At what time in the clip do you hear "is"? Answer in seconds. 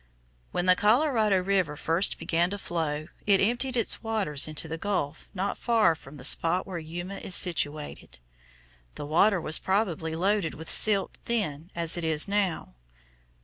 7.17-7.35, 12.03-12.27